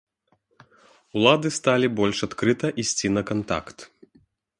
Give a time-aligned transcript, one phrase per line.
[1.19, 3.77] Улады сталі больш адкрыта ісці на кантакт.